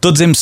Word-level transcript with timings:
Tots 0.00 0.22
hem 0.24 0.32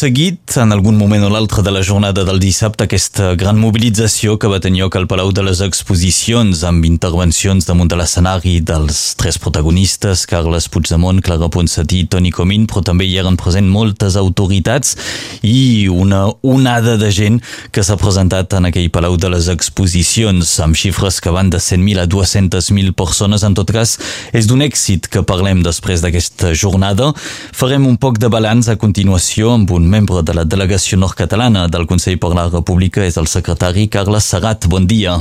seguit, 0.58 0.68
en 0.68 0.72
algun 0.72 0.96
moment 0.96 1.22
o 1.24 1.28
l'altre 1.30 1.62
de 1.62 1.70
la 1.70 1.82
jornada 1.82 2.24
del 2.24 2.38
dissabte, 2.40 2.84
aquesta 2.84 3.34
gran 3.36 3.58
mobilització 3.58 4.38
que 4.38 4.48
va 4.48 4.60
tenir 4.60 4.82
lloc 4.82 4.96
al 4.96 5.06
Palau 5.06 5.30
de 5.32 5.42
les 5.42 5.60
Exposicions, 5.60 6.64
amb 6.64 6.84
intervencions 6.84 7.66
damunt 7.66 7.88
de 7.88 7.96
l'escenari 7.96 8.60
dels 8.60 9.14
tres 9.18 9.38
protagonistes, 9.38 10.26
Carles 10.26 10.68
Puigdemont, 10.68 11.20
Clara 11.22 11.48
Ponsatí 11.48 12.02
i 12.02 12.06
Toni 12.06 12.30
Comín, 12.30 12.66
però 12.66 12.82
també 12.82 13.06
hi 13.06 13.16
eren 13.18 13.36
present 13.36 13.68
moltes 13.68 14.16
autoritats 14.16 14.96
i 15.42 15.88
una 15.88 16.26
onada 16.42 16.96
de 16.96 17.10
gent 17.10 17.40
que 17.72 17.82
s'ha 17.82 17.98
presentat 17.98 18.54
en 18.58 18.68
aquell 18.70 18.90
Palau 18.90 19.16
de 19.16 19.30
les 19.30 19.48
Exposicions, 19.52 20.58
amb 20.64 20.78
xifres 20.78 21.20
que 21.20 21.34
van 21.34 21.50
de 21.50 21.58
100.000 21.62 22.02
a 22.02 22.06
200.000 22.06 22.94
persones. 22.98 23.44
En 23.44 23.54
tot 23.54 23.70
cas, 23.70 23.98
és 24.32 24.48
d'un 24.48 24.62
èxit 24.64 25.10
que 25.10 25.22
parlem 25.26 25.62
després 25.62 26.02
d'aquesta 26.02 26.54
jornada. 26.54 27.12
Farem 27.52 27.86
un 27.86 27.98
poc 27.98 28.18
de 28.18 28.30
balanç 28.32 28.70
a 28.72 28.78
continuació 28.78 29.54
amb 29.54 29.74
un 29.74 29.86
membre 29.88 30.22
de 30.22 30.34
la 30.34 30.47
delegació 30.50 30.98
nord-catalana 30.98 31.66
del 31.72 31.86
Consell 31.90 32.18
per 32.20 32.32
la 32.34 32.48
República, 32.48 33.04
és 33.04 33.18
el 33.20 33.28
secretari 33.30 33.88
Carles 33.92 34.28
Serrat. 34.32 34.66
Bon 34.70 34.86
dia. 34.88 35.18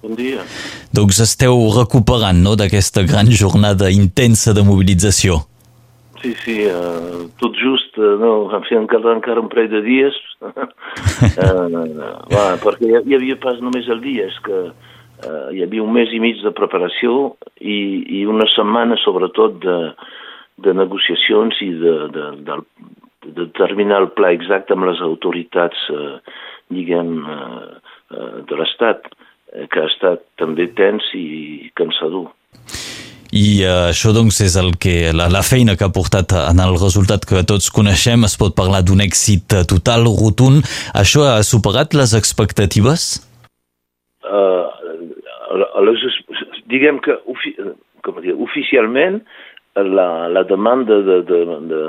Bon 0.00 0.16
dia. 0.16 0.44
Doncs 0.96 1.20
esteu 1.24 1.56
recuperant 1.76 2.40
no, 2.44 2.56
d'aquesta 2.56 3.04
gran 3.08 3.28
jornada 3.28 3.90
intensa 3.92 4.54
de 4.56 4.64
mobilització. 4.64 5.42
Sí, 6.20 6.34
sí, 6.44 6.54
uh, 6.68 7.26
tot 7.40 7.56
just, 7.56 7.96
uh, 7.96 8.16
no, 8.20 8.32
en 8.52 8.64
fi, 8.68 8.76
encara, 8.76 9.14
encara 9.16 9.40
un 9.40 9.48
parell 9.52 9.70
de 9.72 9.80
dies, 9.86 10.16
uh, 10.44 10.52
va, 12.34 12.44
perquè 12.60 12.90
hi, 12.90 12.98
hi 13.08 13.16
havia 13.16 13.38
pas 13.40 13.60
només 13.64 13.88
el 13.88 14.02
dia, 14.04 14.26
és 14.28 14.36
que 14.44 14.58
uh, 14.68 15.46
hi 15.48 15.64
havia 15.64 15.84
un 15.84 15.94
mes 15.96 16.12
i 16.12 16.20
mig 16.20 16.42
de 16.44 16.52
preparació 16.56 17.38
i, 17.56 17.78
i 18.20 18.26
una 18.28 18.44
setmana, 18.52 19.00
sobretot, 19.00 19.56
de, 19.64 19.78
de 20.60 20.76
negociacions 20.76 21.56
i 21.64 21.70
de, 21.80 21.94
de, 22.12 22.26
del, 22.50 22.66
de 23.24 23.32
determinar 23.36 24.00
el 24.02 24.10
pla 24.16 24.32
exacte 24.32 24.74
amb 24.74 24.88
les 24.88 25.00
autoritats, 25.04 25.86
eh, 25.92 26.18
diguem, 26.72 27.16
eh, 27.24 27.96
eh, 28.16 28.32
de 28.48 28.56
l'Estat, 28.56 29.10
eh, 29.52 29.66
que 29.70 29.82
ha 29.82 29.88
estat 29.90 30.24
també 30.40 30.68
tens 30.78 31.04
i 31.14 31.70
cansador. 31.76 32.30
I 33.30 33.62
uh, 33.62 33.92
això 33.92 34.10
doncs 34.10 34.40
és 34.42 34.56
el 34.58 34.72
que 34.82 35.12
la, 35.14 35.28
la 35.30 35.44
feina 35.46 35.76
que 35.78 35.86
ha 35.86 35.94
portat 35.94 36.32
en 36.34 36.58
el 36.58 36.74
resultat 36.74 37.22
que 37.28 37.44
tots 37.46 37.68
coneixem, 37.70 38.26
es 38.26 38.34
pot 38.40 38.56
parlar 38.58 38.80
d'un 38.82 39.02
èxit 39.04 39.54
total, 39.70 40.08
rotund. 40.18 40.66
Això 40.98 41.28
ha 41.28 41.36
superat 41.46 41.94
les 41.94 42.16
expectatives? 42.18 43.20
Uh, 44.26 44.66
les, 45.86 46.02
diguem 46.66 46.98
que 47.04 47.20
ofi, 47.30 47.54
com 48.02 48.18
dir, 48.24 48.34
oficialment 48.34 49.20
la, 49.78 50.26
la 50.28 50.42
demanda 50.42 50.98
de, 51.06 51.20
de, 51.30 51.40
de, 51.70 51.82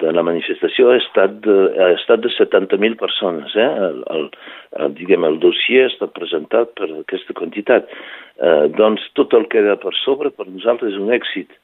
de 0.00 0.12
la 0.12 0.22
manifestació 0.26 0.90
ha 0.92 0.98
estat 1.00 1.40
de, 1.44 1.56
ha 1.82 1.90
estat 1.96 2.22
de 2.24 2.30
70.000 2.34 2.96
persones. 3.00 3.54
Eh? 3.56 3.66
El, 3.88 4.02
el, 4.14 4.26
el, 4.78 4.94
diguem, 4.98 5.26
el 5.28 5.40
dossier 5.42 5.86
ha 5.86 5.92
estat 5.92 6.14
presentat 6.16 6.74
per 6.78 6.90
aquesta 7.00 7.36
quantitat. 7.38 7.90
Eh, 8.36 8.66
doncs 8.76 9.04
tot 9.18 9.34
el 9.38 9.48
que 9.50 9.62
era 9.62 9.78
per 9.80 9.94
sobre 10.02 10.30
per 10.30 10.48
nosaltres 10.48 10.94
és 10.94 11.00
un 11.02 11.12
èxit. 11.16 11.56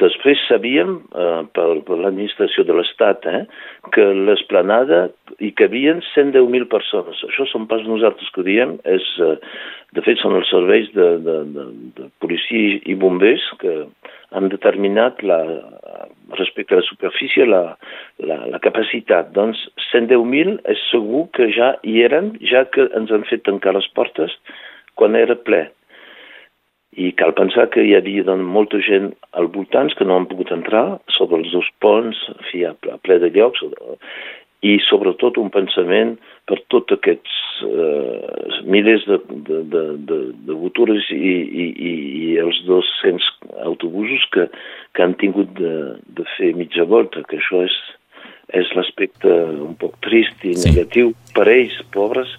Després 0.00 0.40
sabíem, 0.48 0.96
eh, 1.14 1.42
per, 1.54 1.66
per 1.86 1.96
l'administració 2.00 2.64
de 2.66 2.74
l'Estat, 2.74 3.26
eh, 3.30 3.44
que 3.94 4.04
l'esplanada 4.26 5.06
hi 5.38 5.52
cabien 5.56 6.02
110.000 6.10 6.66
persones. 6.72 7.22
Això 7.28 7.46
són 7.52 7.68
pas 7.70 7.86
nosaltres 7.86 8.28
que 8.34 8.42
ho 8.42 8.46
diem, 8.46 8.76
és, 8.84 9.06
eh, 9.22 9.36
de 9.94 10.02
fet 10.02 10.18
són 10.20 10.34
els 10.36 10.50
serveis 10.50 10.90
de, 10.92 11.08
de, 11.22 11.38
de, 11.54 11.66
de 12.00 12.10
policia 12.20 12.82
i 12.84 12.98
bombers 12.98 13.46
que 13.62 13.78
han 14.36 14.50
determinat 14.52 15.22
la, 15.22 15.38
respecte 16.34 16.74
a 16.74 16.82
la 16.82 16.82
superfície 16.82 17.46
la, 17.46 17.62
la, 18.18 18.42
la 18.50 18.58
capacitat. 18.58 19.30
Doncs 19.36 19.62
110.000 19.92 20.58
és 20.72 20.82
segur 20.90 21.26
que 21.36 21.48
ja 21.54 21.74
hi 21.86 22.00
eren, 22.04 22.34
ja 22.42 22.66
que 22.72 22.88
ens 22.98 23.14
han 23.14 23.26
fet 23.30 23.46
tancar 23.46 23.76
les 23.76 23.88
portes 23.94 24.34
quan 24.98 25.16
era 25.16 25.38
ple. 25.46 25.66
I 26.96 27.10
cal 27.20 27.34
pensar 27.36 27.66
que 27.72 27.84
hi 27.84 27.92
havia 27.96 28.24
doncs, 28.24 28.48
molta 28.56 28.80
gent 28.84 29.10
al 29.36 29.50
voltant 29.52 29.92
que 29.98 30.06
no 30.08 30.16
han 30.16 30.28
pogut 30.30 30.52
entrar 30.54 30.98
sobre 31.12 31.42
els 31.42 31.52
dos 31.52 31.68
ponts, 31.84 32.22
en 32.32 32.42
fi, 32.50 32.64
a 32.64 32.72
ple 33.04 33.18
de 33.20 33.30
llocs, 33.34 33.64
i 34.64 34.78
sobretot 34.86 35.36
un 35.38 35.50
pensament 35.52 36.14
per 36.48 36.58
tots 36.72 36.94
aquests 36.94 37.34
eh, 37.66 38.62
milers 38.64 39.04
de, 39.08 39.18
de, 39.48 39.60
de, 39.72 39.82
de, 40.08 40.18
de 40.48 40.56
botures 40.56 41.10
i, 41.12 41.34
i, 41.64 41.66
i 41.90 42.30
els 42.42 42.62
200 42.68 43.28
autobusos 43.66 44.24
que, 44.32 44.48
que 44.96 45.04
han 45.04 45.16
tingut 45.20 45.52
de, 45.60 45.74
de 46.18 46.26
fer 46.36 46.54
mitja 46.58 46.86
volta, 46.88 47.24
que 47.28 47.40
això 47.40 47.64
és, 47.66 47.76
és 48.56 48.72
l'aspecte 48.78 49.32
un 49.66 49.76
poc 49.80 49.98
trist 50.06 50.46
i 50.46 50.54
sí. 50.56 50.70
negatiu 50.70 51.12
per 51.36 51.48
ells, 51.52 51.76
pobres, 51.94 52.32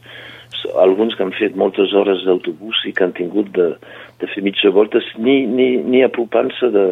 alguns 0.82 1.16
que 1.16 1.24
han 1.26 1.36
fet 1.38 1.56
moltes 1.60 1.94
hores 1.94 2.24
d'autobús 2.26 2.84
i 2.88 2.94
que 2.96 3.06
han 3.06 3.16
tingut 3.18 3.52
de, 3.56 3.70
de 4.22 4.32
fer 4.34 4.44
mitja 4.46 4.72
volta 4.74 5.02
ni, 5.18 5.42
ni, 5.46 5.70
ni 5.84 6.04
apropant-se 6.06 6.72
de, 6.74 6.88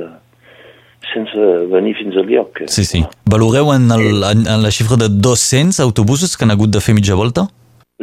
sense 1.13 1.49
venir 1.71 1.95
fins 1.99 2.17
al 2.17 2.27
lloc. 2.29 2.63
Sí, 2.71 2.85
sí. 2.87 3.03
Valoreu 3.29 3.71
en, 3.73 3.89
el, 3.91 4.23
en, 4.31 4.45
en 4.49 4.63
la 4.63 4.71
xifra 4.73 4.97
de 4.97 5.09
200 5.09 5.79
autobusos 5.83 6.35
que 6.35 6.45
han 6.45 6.55
hagut 6.55 6.73
de 6.73 6.81
fer 6.83 6.95
mitja 6.97 7.17
volta? 7.19 7.47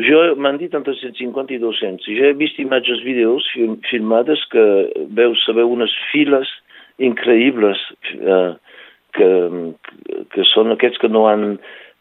Jo 0.01 0.23
m'han 0.41 0.57
dit 0.61 0.73
entre 0.75 0.95
150 0.97 1.57
i 1.57 1.61
200. 1.61 2.09
I 2.09 2.19
ja 2.21 2.31
he 2.31 2.37
vist 2.39 2.61
imatges, 2.63 3.03
vídeos 3.05 3.47
film, 3.53 3.77
filmades 3.91 4.41
que 4.53 4.65
veus, 5.19 5.43
sabeu 5.47 5.73
unes 5.73 5.93
files 6.13 6.49
increïbles 7.03 7.81
eh, 8.17 8.53
que, 9.17 9.31
que 10.33 10.47
són 10.53 10.73
aquests 10.73 11.03
que 11.03 11.13
no 11.13 11.27
han 11.29 11.59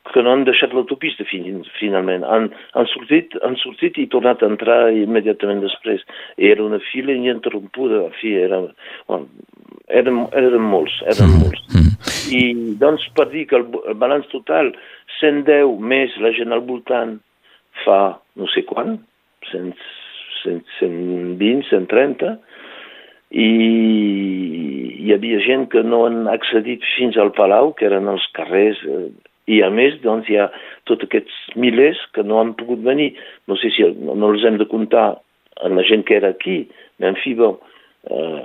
que 0.10 0.24
no 0.26 0.34
han 0.34 0.46
deixat 0.48 0.74
l'autopista 0.74 1.26
fin, 1.30 1.62
finalment. 1.78 2.26
Han, 2.26 2.50
han, 2.74 2.88
sortit, 2.90 3.36
han 3.46 3.56
sortit 3.62 4.00
i 4.02 4.08
tornat 4.12 4.42
a 4.42 4.50
entrar 4.50 4.80
immediatament 4.98 5.62
després. 5.64 6.04
Era 6.52 6.66
una 6.66 6.82
fila 6.90 7.14
ininterrompuda, 7.14 8.08
en 8.08 8.18
fi, 8.18 8.34
era, 8.42 8.64
bueno, 9.12 9.30
eren, 10.02 10.24
eren 10.38 10.68
molts, 10.74 10.98
eren 11.14 11.30
mm. 11.30 11.44
molts. 11.46 11.66
Mm. 11.76 11.90
I 12.32 12.44
doncs 12.82 13.06
per 13.18 13.28
dir 13.32 13.46
que 13.50 13.60
el, 13.60 13.68
el 13.92 13.98
balanç 14.02 14.28
total, 14.34 14.74
110 15.20 15.78
més 15.94 16.18
la 16.24 16.34
gent 16.36 16.56
al 16.56 16.66
voltant 16.66 17.20
fa 17.86 18.02
no 18.40 18.48
sé 18.52 18.66
quan, 18.68 18.98
100, 19.52 19.74
100, 20.44 20.64
120, 20.80 21.68
130, 21.70 22.38
i 23.32 23.50
hi 25.02 25.14
havia 25.16 25.40
gent 25.46 25.70
que 25.72 25.84
no 25.88 26.04
han 26.08 26.26
accedit 26.32 26.84
fins 26.98 27.18
al 27.18 27.32
Palau, 27.38 27.72
que 27.78 27.88
eren 27.88 28.10
els 28.12 28.26
carrers, 28.36 28.82
eh, 28.84 29.08
i 29.52 29.62
a 29.66 29.70
més 29.74 30.00
doncs, 30.06 30.30
hi 30.30 30.40
ha 30.40 30.48
tots 30.90 31.08
aquests 31.08 31.58
milers 31.60 32.00
que 32.16 32.24
no 32.24 32.40
han 32.42 32.56
pogut 32.60 32.82
venir. 32.86 33.12
No 33.52 33.58
sé 33.60 33.74
si 33.76 33.86
no, 34.00 34.16
no 34.16 34.32
els 34.34 34.46
hem 34.48 34.58
de 34.62 34.70
comptar 34.72 35.10
en 35.62 35.78
la 35.78 35.86
gent 35.88 36.06
que 36.08 36.18
era 36.18 36.32
aquí, 36.34 36.64
però 36.98 37.12
en 37.12 37.20
fi, 37.22 37.36
bon, 37.38 37.58
eh, 38.10 38.42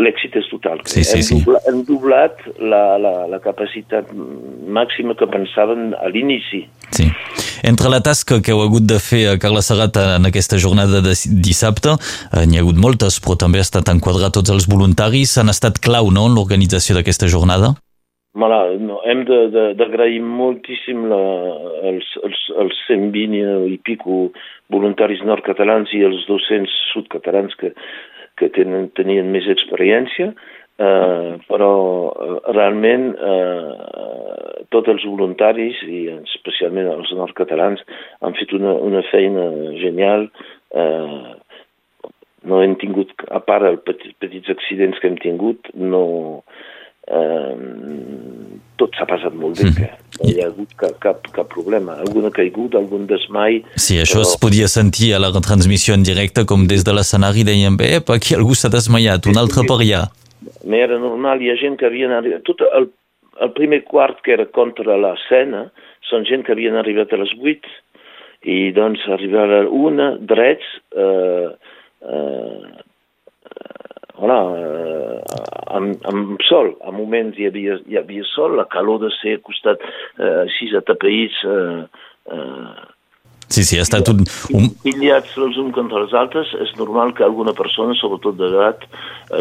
l'èxit 0.00 0.36
és 0.40 0.46
total. 0.48 0.80
Sí, 0.88 1.04
sí, 1.04 1.18
hem, 1.18 1.24
sí. 1.26 1.40
Doblat, 1.42 1.68
hem 1.68 1.82
doblat 1.88 2.44
la, 2.58 2.84
la, 3.00 3.14
la 3.30 3.40
capacitat 3.44 4.10
màxima 4.14 5.16
que 5.18 5.28
pensaven 5.30 5.92
a 5.98 6.08
l'inici. 6.12 6.64
Sí. 6.96 7.10
Entre 7.64 7.88
la 7.88 8.00
tasca 8.04 8.40
que 8.44 8.52
heu 8.52 8.60
hagut 8.64 8.84
de 8.88 8.98
fer 9.00 9.22
a 9.30 9.38
Carles 9.40 9.70
Serrat 9.70 9.96
en 10.00 10.28
aquesta 10.28 10.58
jornada 10.60 11.00
de 11.04 11.14
dissabte, 11.44 11.96
eh, 11.96 12.44
n'hi 12.44 12.60
ha 12.60 12.64
hagut 12.64 12.80
moltes, 12.80 13.20
però 13.24 13.38
també 13.40 13.60
ha 13.60 13.66
estat 13.66 13.88
enquadrar 13.92 14.32
tots 14.36 14.52
els 14.52 14.68
voluntaris. 14.68 15.36
Han 15.40 15.52
estat 15.52 15.80
clau, 15.84 16.12
no?, 16.12 16.28
en 16.28 16.36
l'organització 16.36 16.98
d'aquesta 16.98 17.30
jornada? 17.32 17.74
Voilà, 18.34 18.64
no, 18.82 18.96
hem 19.06 19.20
d'agrair 19.78 20.18
moltíssim 20.26 21.04
la, 21.06 21.20
els, 21.86 22.08
els, 22.26 22.40
els 22.58 22.80
120 22.88 23.68
i 23.70 23.76
pico 23.86 24.24
voluntaris 24.74 25.22
nord-catalans 25.22 25.92
i 25.94 26.02
els 26.02 26.24
200 26.26 26.74
sud-catalans 26.90 27.54
que, 27.60 27.70
que 28.40 28.50
tenen, 28.56 28.88
tenien 28.98 29.30
més 29.30 29.46
experiència, 29.54 30.32
eh, 30.82 31.30
però 31.46 31.70
eh, 32.10 32.40
realment 32.56 33.06
eh, 33.14 34.66
tots 34.74 34.90
els 34.90 35.06
voluntaris, 35.06 35.78
i 35.86 36.02
especialment 36.16 36.90
els 36.90 37.14
nord-catalans, 37.14 37.86
han 38.18 38.34
fet 38.40 38.58
una, 38.58 38.74
una 38.82 39.06
feina 39.12 39.46
genial. 39.78 40.26
Eh, 40.74 41.34
no 42.50 42.60
hem 42.60 42.74
tingut, 42.82 43.14
a 43.30 43.38
part 43.40 43.70
els 43.70 43.86
petits, 43.86 44.18
petits 44.20 44.50
accidents 44.52 44.98
que 45.00 45.08
hem 45.08 45.22
tingut, 45.22 45.70
no, 45.78 46.02
eh, 47.06 47.54
tot 48.80 48.96
s'ha 48.98 49.06
passat 49.06 49.34
molt 49.38 49.60
bé, 49.60 49.70
que 49.76 50.24
no 50.24 50.30
hi 50.30 50.40
ha 50.42 50.48
hagut 50.48 50.74
cap, 50.80 50.96
cap, 51.02 51.28
cap 51.36 51.48
problema. 51.52 51.98
Algun 52.02 52.26
ha 52.26 52.32
caigut, 52.34 52.74
algun 52.78 53.06
desmai... 53.10 53.60
Sí, 53.76 54.00
això 54.02 54.18
però... 54.18 54.26
es 54.26 54.34
podia 54.42 54.68
sentir 54.70 55.12
a 55.14 55.22
la 55.22 55.30
retransmissió 55.34 55.94
en 55.94 56.06
directe, 56.06 56.46
com 56.50 56.66
des 56.70 56.84
de 56.86 56.96
l'escenari 56.96 57.46
deien, 57.46 57.78
bé, 57.78 57.96
aquí 58.16 58.34
algú 58.34 58.56
s'ha 58.58 58.72
desmaiat, 58.72 59.30
un 59.30 59.38
altre 59.40 59.66
per 59.68 59.78
allà. 59.78 60.04
No 60.64 60.76
era 60.80 60.98
normal, 61.00 61.42
hi 61.42 61.52
ha 61.52 61.58
gent 61.60 61.78
que 61.80 61.88
havien 61.88 62.14
arribat... 62.16 62.44
Tot 62.48 62.64
el, 62.66 62.90
el 63.44 63.54
primer 63.56 63.84
quart 63.86 64.20
que 64.26 64.34
era 64.34 64.46
contra 64.50 64.98
l'escena 64.98 65.68
són 66.10 66.26
gent 66.28 66.44
que 66.46 66.54
havien 66.54 66.76
arribat 66.80 67.14
a 67.14 67.20
les 67.22 67.32
8 67.38 67.74
i 68.50 68.58
doncs 68.76 69.06
arribar 69.08 69.46
a 69.56 69.62
una, 69.72 70.14
drets, 70.20 70.66
eh, 70.92 71.48
eh, 72.04 72.82
voilà, 74.18 74.38
eh, 74.58 75.44
amb, 75.76 76.08
amb 76.10 76.42
sol, 76.48 76.74
a 76.86 76.94
moments 76.94 77.38
hi 77.38 77.48
havia, 77.50 77.78
hi 77.90 77.98
havia 78.00 78.26
sol, 78.30 78.56
la 78.60 78.66
calor 78.70 79.02
de 79.04 79.12
ser 79.20 79.40
costat 79.46 79.82
eh, 79.84 80.44
així 80.46 80.70
atapeïts 80.78 81.44
eh, 81.50 82.02
eh, 82.32 82.90
Sí, 83.54 83.62
sí, 83.62 83.76
ha 83.78 83.84
estat 83.84 84.08
un... 84.10 84.22
un... 84.56 84.70
Pillats 84.82 85.36
els 85.38 85.58
uns 85.60 85.74
contra 85.76 86.00
els 86.02 86.14
altres, 86.16 86.48
és 86.64 86.72
normal 86.78 87.12
que 87.14 87.22
alguna 87.26 87.52
persona, 87.54 87.94
sobretot 87.98 88.38
d'edat, 88.38 88.86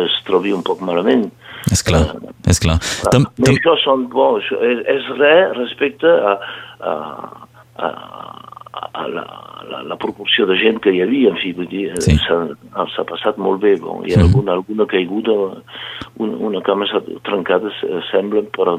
es 0.03 0.17
trobi 0.27 0.53
un 0.53 0.61
poc 0.65 0.83
malament. 0.85 1.29
És 1.71 1.81
clar, 1.87 2.03
uh, 2.19 2.33
és 2.51 2.59
clar. 2.61 2.75
Tam, 3.07 3.25
tam... 3.39 3.53
Això 3.53 3.77
són 3.81 4.05
bons, 4.11 4.49
és, 4.59 4.83
és 4.91 5.07
res 5.17 5.55
respecte 5.57 6.11
a, 6.11 6.35
a, 6.83 6.93
a 7.79 7.89
la, 9.07 9.23
la, 9.69 9.81
la 9.87 9.97
proporció 10.01 10.45
de 10.49 10.57
gent 10.59 10.79
que 10.83 10.93
hi 10.93 11.01
havia, 11.05 11.33
en 11.33 11.41
fi, 11.41 11.53
vull 11.57 11.69
dir, 11.71 11.87
sí. 12.03 12.15
s'ha 12.23 13.05
passat 13.09 13.39
molt 13.41 13.63
bé, 13.63 13.75
bon, 13.81 14.05
hi 14.05 14.15
ha 14.15 14.21
mm. 14.21 14.29
alguna, 14.29 14.55
alguna 14.59 14.87
caiguda, 14.89 15.35
una, 16.23 16.39
una 16.51 16.63
cama 16.65 16.87
trencada 17.27 17.73
sembla, 18.11 18.45
però 18.55 18.77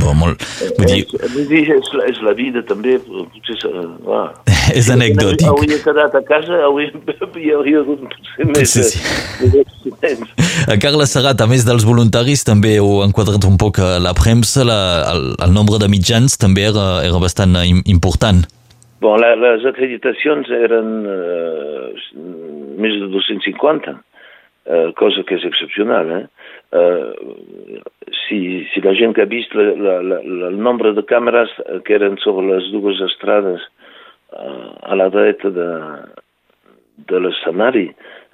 Bo, 0.00 0.14
molt... 0.16 0.40
Vull 0.78 0.88
dir... 0.88 1.02
Vull 1.34 1.48
dir, 1.50 1.62
és, 1.74 1.88
la, 1.92 2.06
és 2.08 2.20
la 2.24 2.32
vida 2.36 2.62
també, 2.64 2.94
potser... 3.02 3.72
Va. 4.06 4.22
és 4.78 4.88
anecdòtic. 4.92 5.44
Hauria 5.50 5.78
quedat 5.84 6.16
a 6.16 6.22
casa, 6.24 6.62
hauria, 6.64 6.94
hi 7.42 7.52
hauria 7.52 7.82
hagut 7.82 8.06
potser 8.06 8.48
més, 8.48 8.72
sí, 8.72 8.86
sí. 8.88 9.02
A 10.70 10.78
Carles 10.80 11.12
Serrat, 11.12 11.44
a 11.44 11.48
més 11.50 11.66
dels 11.68 11.84
voluntaris, 11.88 12.46
també 12.48 12.78
heu 12.78 13.02
enquadrat 13.04 13.44
un 13.48 13.58
poc 13.60 13.82
la 13.82 14.14
premsa, 14.16 14.64
la, 14.68 14.80
el, 15.12 15.28
el 15.44 15.52
nombre 15.52 15.80
de 15.82 15.90
mitjans 15.92 16.40
també 16.40 16.64
era, 16.70 16.86
era 17.04 17.20
bastant 17.20 17.58
important. 17.84 18.46
Bon, 19.02 19.18
la, 19.18 19.32
les 19.34 19.64
acreditacions 19.66 20.46
eren 20.54 20.90
uh, 21.10 21.88
més 22.78 22.94
de 23.00 23.08
250, 23.10 23.94
uh, 23.96 24.90
cosa 25.00 25.24
que 25.26 25.40
és 25.40 25.46
excepcional, 25.48 26.12
eh? 26.20 26.24
Uh, 26.72 27.80
si, 28.22 28.38
si 28.70 28.82
la 28.84 28.94
gent 28.96 29.16
que 29.16 29.24
ha 29.24 29.30
vist 29.30 29.56
la, 29.58 29.72
la, 29.74 29.96
la, 30.06 30.20
el 30.52 30.60
nombre 30.62 30.94
de 30.94 31.02
càmeres 31.08 31.50
que 31.84 31.96
eren 31.98 32.14
sobre 32.22 32.46
les 32.52 32.70
dues 32.72 33.02
estrades 33.08 33.66
uh, 33.66 34.70
a 34.86 35.00
la 35.00 35.10
dreta 35.10 35.50
de, 35.50 35.68
de 37.10 37.22
l'escenari, 37.24 37.88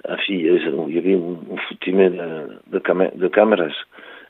en 0.05 0.21
fi, 0.27 0.37
és, 0.53 0.69
hi 0.69 1.01
havia 1.01 1.17
un, 1.17 1.41
un 1.49 1.65
fotiment 1.65 2.13
de, 2.21 2.29
de, 2.75 2.83
càmer, 2.85 3.09
de 3.17 3.33
càmeres, 3.33 3.81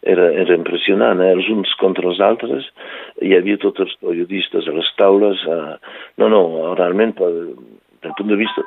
era, 0.02 0.30
era 0.32 0.56
impressionant, 0.56 1.22
eh? 1.24 1.32
els 1.36 1.50
uns 1.52 1.74
contra 1.82 2.08
els 2.10 2.22
altres, 2.24 2.68
hi 3.24 3.34
havia 3.38 3.60
tots 3.62 3.84
els 3.84 3.96
periodistes 4.04 4.68
a 4.68 4.76
les 4.76 4.92
taules, 5.00 5.44
uh, 5.48 5.76
no, 6.22 6.30
no, 6.32 6.44
realment, 6.80 7.16
per, 7.18 7.32
del 8.04 8.16
punt 8.18 8.32
de 8.32 8.40
vista... 8.40 8.66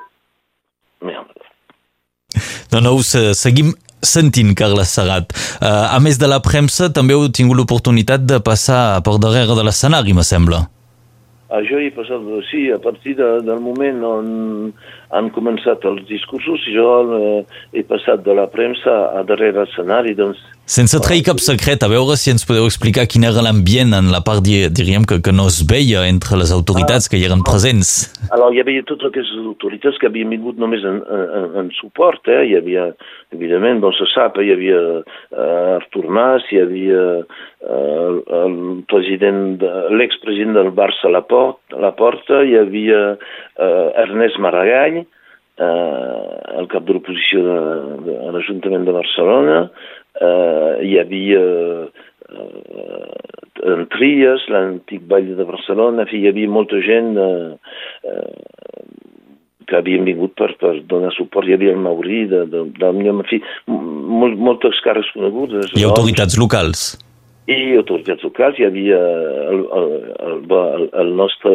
No, 2.72 2.80
no, 2.80 2.92
seguim 3.02 3.72
sentint 4.02 4.52
Carles 4.56 4.92
Serrat. 4.94 5.32
Uh, 5.58 5.96
a 5.96 5.98
més 6.02 6.20
de 6.20 6.28
la 6.30 6.38
premsa, 6.44 6.92
també 6.94 7.16
heu 7.16 7.26
tingut 7.34 7.58
l'oportunitat 7.58 8.22
de 8.28 8.38
passar 8.44 9.02
per 9.04 9.18
darrere 9.22 9.58
de 9.58 9.66
l'escenari, 9.66 10.14
me 10.14 10.24
sembla. 10.26 10.62
Ah, 11.52 11.60
jo 11.68 11.76
he 11.76 11.90
passat, 11.92 12.22
sí, 12.48 12.70
a 12.72 12.78
partir 12.80 13.12
de, 13.18 13.26
del 13.44 13.58
moment 13.60 13.98
on 14.08 14.28
han 15.12 15.28
començat 15.34 15.84
els 15.84 16.06
discursos, 16.08 16.62
jo 16.72 16.86
eh, 17.18 17.42
he 17.76 17.82
passat 17.84 18.22
de 18.24 18.32
la 18.38 18.46
premsa 18.48 18.94
a 19.18 19.20
darrere 19.28 19.66
l'escenari, 19.66 20.14
doncs 20.16 20.40
sense 20.66 20.98
trair 21.02 21.22
cap 21.26 21.40
secret, 21.42 21.82
a 21.82 21.88
veure 21.90 22.14
si 22.16 22.30
ens 22.32 22.44
podeu 22.46 22.64
explicar 22.68 23.04
quin 23.10 23.26
era 23.26 23.42
l'ambient 23.44 23.92
en 23.96 24.10
la 24.12 24.22
part, 24.24 24.42
diríem, 24.44 25.04
que, 25.08 25.18
que 25.24 25.34
no 25.34 25.48
es 25.50 25.60
veia 25.68 26.04
entre 26.08 26.38
les 26.40 26.52
autoritats 26.54 27.08
ah, 27.08 27.10
que 27.10 27.20
hi 27.20 27.26
eren 27.26 27.42
presents. 27.46 28.12
Alors, 28.30 28.52
hi 28.54 28.62
havia 28.62 28.84
totes 28.88 29.10
aquestes 29.10 29.42
autoritats 29.42 29.98
que 30.00 30.08
havien 30.10 30.30
vingut 30.32 30.60
només 30.62 30.84
en, 30.88 31.00
en, 31.02 31.48
en 31.62 31.70
suport, 31.78 32.22
eh? 32.30 32.42
Hi 32.48 32.56
havia, 32.60 32.90
evidentment, 33.34 33.82
doncs 33.82 34.00
se 34.02 34.10
sap, 34.14 34.38
eh? 34.38 34.46
hi 34.48 34.54
havia 34.54 34.82
uh, 35.02 35.78
Artur 35.78 36.06
Mas, 36.08 36.46
hi 36.52 36.62
havia 36.62 37.06
uh, 37.22 38.20
el 38.42 38.84
president, 38.92 39.58
l'expresident 39.92 40.56
del 40.58 40.70
Barça 40.76 41.10
a 41.10 41.16
la, 41.16 41.24
port, 41.26 41.60
la 41.74 41.92
porta, 41.98 42.44
hi 42.46 42.56
havia 42.60 43.02
uh, 43.16 43.88
Ernest 44.06 44.40
Maragall, 44.42 45.02
uh, 45.02 46.30
el 46.60 46.68
cap 46.72 46.86
de 46.86 46.96
l'oposició 46.96 47.42
de, 47.46 47.58
de, 48.06 48.16
a 48.28 48.32
l'Ajuntament 48.36 48.86
de 48.88 48.96
Barcelona, 48.96 49.58
eh, 50.20 50.72
hi 50.86 50.98
havia 51.00 51.42
eh, 52.32 53.12
en 53.62 53.86
Trias, 53.92 54.44
l'antic 54.50 55.04
ball 55.08 55.34
de 55.38 55.46
Barcelona, 55.46 56.02
en 56.02 56.10
fi, 56.10 56.22
hi 56.22 56.30
havia 56.32 56.50
molta 56.50 56.80
gent 56.82 57.14
eh, 57.20 57.52
eh, 58.08 58.32
que 59.68 59.78
havien 59.78 60.04
vingut 60.04 60.34
per, 60.38 60.50
per 60.60 60.74
donar 60.90 61.12
suport. 61.16 61.48
Hi 61.48 61.56
havia 61.56 61.76
el 61.76 61.80
Maurí, 61.84 62.24
de, 62.30 62.44
de, 62.50 62.66
de, 62.78 62.90
de 62.98 63.14
en 63.14 63.24
fi, 63.30 63.40
molt, 63.68 64.36
moltes 64.36 64.82
cares 64.84 65.08
conegudes. 65.14 65.72
I 65.78 65.86
autoritats 65.88 66.38
locals. 66.40 66.90
I 67.50 67.76
autoritats 67.78 68.22
locals, 68.26 68.58
hi 68.58 68.66
havia 68.68 68.98
el, 69.52 69.64
el, 69.78 69.94
el, 70.26 70.36
el, 70.58 70.84
el 71.04 71.14
nostre, 71.18 71.54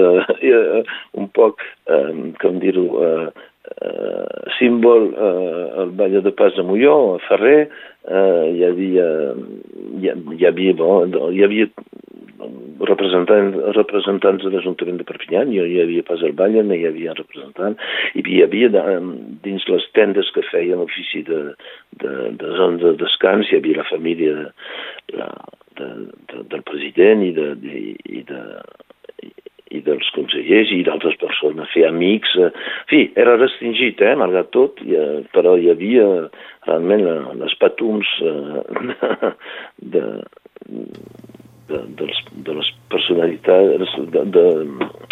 un 1.19 1.29
poc, 1.35 1.63
eh, 1.91 2.33
com 2.41 2.59
dir-ho, 2.63 2.87
eh, 3.03 3.47
eh, 3.81 4.51
símbol, 4.57 5.11
eh, 5.13 5.81
el 5.83 5.91
Ball 5.99 6.21
de 6.23 6.31
Pas 6.31 6.55
de 6.55 6.63
Molló, 6.63 7.15
a 7.15 7.19
Ferrer, 7.27 7.69
eh, 8.07 8.45
hi 8.55 8.63
havia, 8.67 9.07
hi, 9.99 10.11
hi 10.37 10.49
havia, 10.49 10.73
bon, 10.77 11.13
hi 11.33 11.43
havia 11.45 11.69
representants, 12.87 13.57
representants 13.75 14.43
de 14.45 14.51
l'Ajuntament 14.53 14.99
de 15.01 15.05
Perpinyà, 15.07 15.43
jo 15.49 15.65
hi 15.65 15.79
havia 15.81 16.05
pas 16.07 16.21
al 16.23 16.35
Ball, 16.37 16.57
hi 16.57 16.85
havia 16.87 17.15
representant, 17.17 17.77
i 18.13 18.23
hi 18.25 18.41
havia 18.45 18.69
de, 18.73 18.83
dins 19.45 19.67
les 19.71 19.87
tendes 19.97 20.29
que 20.35 20.45
feien 20.51 20.81
l'ofici 20.81 21.23
de, 21.27 21.43
de, 22.03 22.13
de 22.37 22.51
zona 22.59 22.81
de 22.83 22.95
descans, 23.01 23.49
hi 23.49 23.59
havia 23.59 23.81
la 23.81 23.89
família 23.89 24.35
de, 24.41 24.49
la, 25.17 25.29
de, 25.79 25.89
de, 26.33 26.43
del 26.53 26.65
president 26.69 27.25
i 27.25 27.31
de, 27.35 27.49
de, 27.63 27.81
i 28.05 28.23
de 28.27 28.43
i 29.71 29.81
dels 29.85 30.07
consellers 30.15 30.71
i 30.73 30.81
d'altres 30.87 31.17
persones, 31.21 31.69
fer 31.73 31.87
amics. 31.89 32.33
Eh, 32.37 32.49
en 32.51 32.89
fi, 32.91 33.01
era 33.19 33.37
restringit, 33.39 34.01
eh, 34.01 34.15
malgrat 34.19 34.51
tot, 34.55 34.81
i, 34.85 34.95
eh, 34.95 35.19
però 35.35 35.57
hi 35.57 35.69
havia 35.73 36.07
realment 36.67 37.05
les 37.41 37.55
patums 37.61 38.09
eh, 38.23 39.31
de, 39.93 40.03
de, 40.67 41.83
dels, 41.99 42.23
de 42.47 42.57
les 42.59 42.73
personalitats, 42.93 43.95
de, 44.15 44.25
de, 44.37 44.47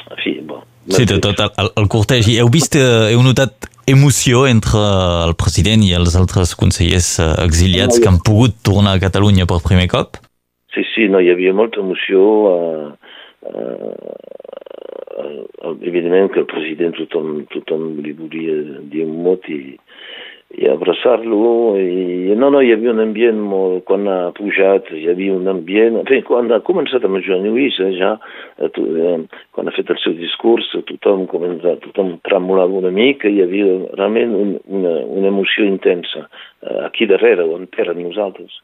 en 0.10 0.24
fi, 0.24 0.38
bon. 0.48 0.66
Sí, 0.94 1.08
de 1.10 1.18
tot 1.18 1.40
el, 1.42 1.72
el 1.82 1.88
cortegi. 1.90 2.38
Heu 2.38 2.52
vist, 2.54 2.78
heu 2.78 3.24
notat 3.26 3.72
emoció 3.90 4.46
entre 4.50 4.82
el 5.26 5.34
president 5.38 5.82
i 5.86 5.96
els 5.98 6.14
altres 6.18 6.54
consellers 6.58 7.16
exiliats 7.42 7.98
que 8.02 8.10
han 8.10 8.22
pogut 8.22 8.58
tornar 8.66 8.96
a 8.96 9.02
Catalunya 9.02 9.50
per 9.50 9.64
primer 9.66 9.90
cop? 9.90 10.22
Sí, 10.76 10.84
sí, 10.92 11.08
no, 11.10 11.22
hi 11.24 11.32
havia 11.32 11.54
molta 11.56 11.80
emoció. 11.82 12.22
Eh, 13.46 14.26
evidentment 15.82 16.32
que 16.32 16.42
el 16.44 16.50
president 16.50 16.96
tothom, 16.98 17.46
tothom 17.54 17.96
li 18.04 18.14
volia 18.18 18.56
dir 18.92 19.06
un 19.06 19.22
mot 19.26 19.48
i, 19.52 19.76
i 20.56 20.68
abraçar-lo 20.70 21.76
i 21.80 22.36
no, 22.38 22.50
no, 22.54 22.62
hi 22.62 22.74
havia 22.76 22.92
un 22.94 23.02
ambient 23.04 23.40
molt, 23.40 23.84
quan 23.88 24.08
ha 24.12 24.18
pujat 24.38 24.92
hi 24.96 25.06
havia 25.12 25.36
un 25.36 25.48
ambient, 25.52 25.98
en 26.02 26.10
fi, 26.10 26.22
quan 26.28 26.52
ha 26.54 26.62
començat 26.68 27.08
amb 27.08 27.22
Joan 27.26 27.48
Lluís, 27.48 27.80
eh, 27.80 27.94
ja 27.98 28.14
eh, 28.60 28.70
eh, 28.70 29.18
quan 29.56 29.72
ha 29.72 29.76
fet 29.76 29.92
el 29.94 30.00
seu 30.04 30.16
discurs 30.20 30.70
tothom, 30.76 31.26
comença, 31.32 31.78
tothom 31.88 32.16
tremolava 32.28 32.82
una 32.84 32.94
mica 32.94 33.32
hi 33.32 33.42
havia 33.46 33.72
realment 33.96 34.36
un, 34.38 34.56
una, 34.80 34.96
una 35.18 35.34
emoció 35.34 35.68
intensa 35.68 36.28
eh, 36.28 36.80
aquí 36.86 37.10
darrere 37.10 37.48
on 37.48 37.68
érem 37.82 38.04
nosaltres 38.06 38.62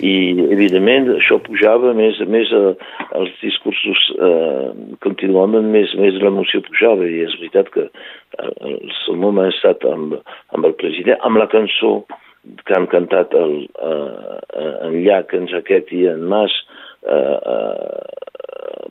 i 0.00 0.14
evidentment 0.52 1.10
això 1.16 1.38
pujava 1.44 1.92
més 1.96 2.20
a 2.22 2.26
més 2.30 2.52
eh, 2.56 2.72
els 3.18 3.34
discursos 3.42 4.06
eh, 4.16 4.70
continuaven 5.04 5.70
més, 5.74 5.92
més 6.00 6.16
l'emoció 6.22 6.62
pujava 6.66 7.08
i 7.08 7.22
és 7.26 7.36
veritat 7.40 7.70
que 7.74 7.86
eh, 7.86 8.50
el 8.70 8.92
seu 9.04 9.18
moment 9.20 9.48
ha 9.48 9.54
estat 9.54 9.84
amb, 9.90 10.16
amb 10.56 10.70
el 10.70 10.76
president, 10.80 11.20
amb 11.26 11.40
la 11.42 11.48
cançó 11.52 12.00
que 12.64 12.76
han 12.76 12.88
cantat 12.88 13.34
el, 13.36 13.56
eh, 13.68 14.68
en 14.86 15.00
Llach, 15.04 15.34
en 15.36 15.48
Jaquet 15.50 15.92
i 15.92 16.06
en 16.08 16.24
Mas 16.32 16.54
eh, 17.04 17.38
eh, 17.54 18.30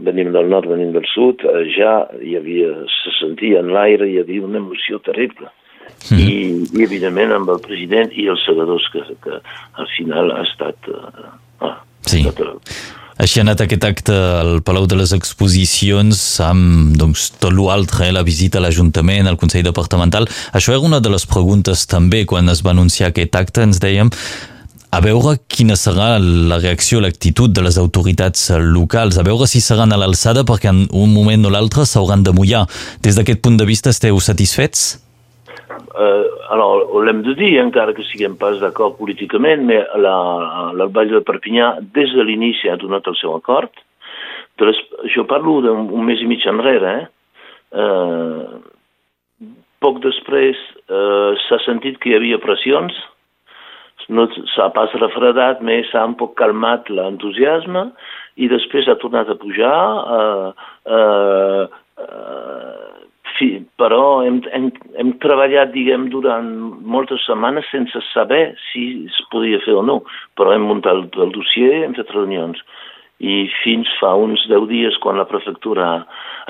venim 0.06 0.32
del 0.34 0.50
nord, 0.50 0.70
venim 0.70 0.94
del 0.96 1.08
sud, 1.10 1.44
eh, 1.44 1.66
ja 1.76 2.04
hi 2.22 2.36
havia, 2.40 2.74
se 3.02 3.16
sentia 3.20 3.64
en 3.64 3.74
l'aire, 3.74 4.08
hi 4.08 4.20
havia 4.22 4.46
una 4.46 4.62
emoció 4.62 5.02
terrible. 5.06 5.50
Mm. 6.08 6.20
I, 6.20 6.38
i 6.80 6.86
evidentment 6.86 7.36
amb 7.36 7.52
el 7.54 7.60
president 7.66 8.14
i 8.16 8.30
els 8.32 8.46
segadors 8.48 8.88
que, 8.94 9.04
que 9.26 9.42
al 9.42 9.92
final 9.98 10.32
ha 10.36 10.46
estat... 10.48 10.90
Uh, 10.90 11.36
ah, 11.68 11.76
sí. 12.08 12.24
Ha 12.24 12.32
estat, 12.32 12.46
uh, 12.48 12.96
així 13.20 13.42
ha 13.42 13.44
anat 13.44 13.60
aquest 13.66 13.84
acte 13.84 14.14
al 14.16 14.62
Palau 14.64 14.86
de 14.88 14.96
les 14.96 15.12
Exposicions 15.12 16.22
amb 16.40 16.94
doncs, 17.00 17.26
tot 17.36 17.52
l'altre, 17.52 18.06
eh, 18.08 18.14
la 18.16 18.24
visita 18.24 18.62
a 18.62 18.64
l'Ajuntament, 18.64 19.28
al 19.28 19.36
Consell 19.42 19.66
Departamental. 19.68 20.30
Això 20.56 20.72
era 20.72 20.88
una 20.88 21.02
de 21.04 21.12
les 21.12 21.28
preguntes 21.28 21.84
també 21.92 22.24
quan 22.26 22.48
es 22.48 22.64
va 22.64 22.72
anunciar 22.72 23.10
aquest 23.12 23.36
acte, 23.36 23.66
ens 23.68 23.84
dèiem 23.84 24.14
a 24.90 25.02
veure 25.04 25.36
quina 25.52 25.76
serà 25.78 26.16
la 26.18 26.58
reacció, 26.58 27.02
l'actitud 27.04 27.52
de 27.54 27.62
les 27.62 27.76
autoritats 27.78 28.48
locals, 28.64 29.20
a 29.20 29.28
veure 29.28 29.46
si 29.52 29.62
seran 29.62 29.92
a 29.94 30.00
l'alçada 30.00 30.46
perquè 30.48 30.72
en 30.72 30.86
un 30.90 31.12
moment 31.14 31.46
o 31.46 31.52
l'altre 31.54 31.86
s'hauran 31.86 32.24
de 32.24 32.34
mullar. 32.34 32.66
Des 33.04 33.20
d'aquest 33.20 33.44
punt 33.44 33.60
de 33.60 33.68
vista 33.70 33.92
esteu 33.94 34.18
satisfets? 34.24 34.96
Uh, 36.00 36.24
alors, 36.56 36.96
l'hem 37.04 37.22
de 37.28 37.36
dir, 37.38 37.52
encara 37.62 37.94
que 37.94 38.06
siguem 38.08 38.38
pas 38.40 38.58
d'acord 38.64 38.98
políticament, 38.98 39.68
però 39.68 40.16
l'Alball 40.80 41.12
de 41.12 41.22
Perpinyà 41.28 41.76
des 41.96 42.16
de 42.16 42.26
l'inici 42.26 42.72
ha 42.72 42.80
donat 42.80 43.08
el 43.08 43.20
seu 43.20 43.36
acord. 43.36 43.72
Les, 44.60 44.80
jo 45.14 45.24
parlo 45.28 45.60
d'un 45.64 46.04
mes 46.04 46.20
i 46.20 46.28
mig 46.28 46.44
enrere, 46.48 46.98
eh? 46.98 47.06
eh 47.80 48.60
poc 49.80 50.02
després 50.04 50.60
eh, 50.92 51.32
s'ha 51.46 51.60
sentit 51.64 52.00
que 52.04 52.12
hi 52.12 52.18
havia 52.18 52.40
pressions, 52.44 52.96
no 54.10 54.26
s'ha 54.56 54.70
pas 54.74 54.94
refredat, 54.98 55.62
més 55.66 55.88
s'ha 55.92 56.04
un 56.10 56.16
poc 56.20 56.34
calmat 56.40 56.90
l'entusiasme 56.90 57.90
i 58.42 58.50
després 58.50 58.90
ha 58.90 58.98
tornat 59.02 59.30
a 59.30 59.38
pujar. 59.38 59.76
Eh, 60.18 60.50
eh, 60.98 61.64
eh, 62.06 62.89
fi, 63.38 63.50
però 63.82 64.22
hem, 64.26 64.42
hem, 64.54 64.70
hem 65.00 65.14
treballat, 65.24 65.72
diguem, 65.76 66.10
durant 66.14 66.50
moltes 66.96 67.24
setmanes 67.28 67.70
sense 67.72 68.02
saber 68.10 68.56
si 68.70 69.06
es 69.08 69.22
podia 69.34 69.62
fer 69.66 69.78
o 69.78 69.86
no, 69.86 70.02
però 70.40 70.54
hem 70.56 70.68
muntat 70.70 70.98
el, 70.98 71.08
el 71.28 71.34
dossier, 71.36 71.84
hem 71.86 71.96
fet 71.98 72.14
reunions. 72.16 72.62
I 73.20 73.50
fins 73.62 73.90
fa 74.00 74.14
uns 74.16 74.46
10 74.48 74.70
dies 74.70 75.00
quan 75.04 75.20
la 75.20 75.28
prefectura 75.28 75.90